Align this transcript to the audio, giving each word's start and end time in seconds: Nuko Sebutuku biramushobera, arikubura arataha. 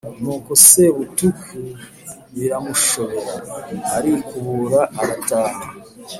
Nuko 0.21 0.51
Sebutuku 0.67 1.57
biramushobera, 2.35 3.35
arikubura 3.95 4.81
arataha. 5.01 5.59